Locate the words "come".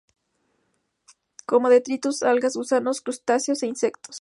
1.45-1.69